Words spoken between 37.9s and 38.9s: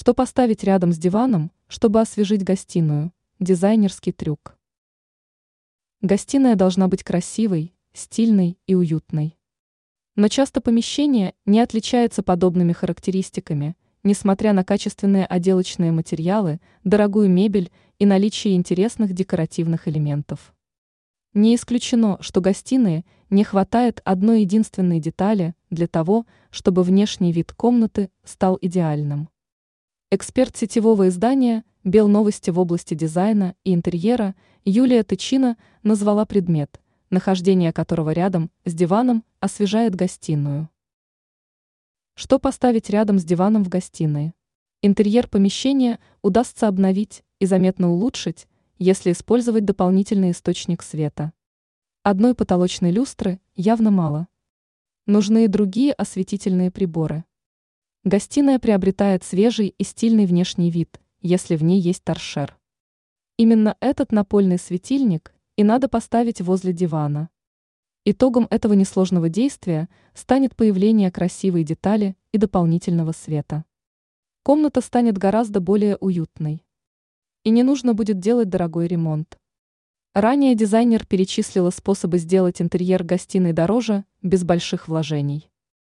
рядом с